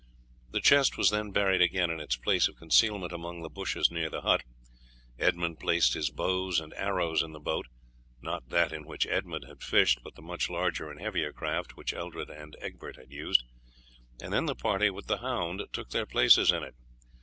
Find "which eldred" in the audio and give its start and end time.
11.77-12.31